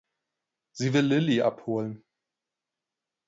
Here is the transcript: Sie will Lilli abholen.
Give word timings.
Sie 0.71 0.93
will 0.95 1.05
Lilli 1.05 1.43
abholen. 1.43 2.03